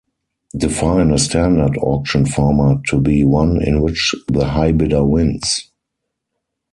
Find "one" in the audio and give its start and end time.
3.23-3.61